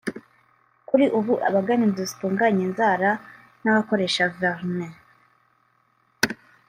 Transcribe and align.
Kuri 0.87 1.05
ubu 1.17 1.33
abagana 1.47 1.81
inzu 1.87 2.03
zitunganya 2.09 2.61
inzara 2.67 3.09
n’abakoresha 3.61 4.23
vernis 4.37 4.97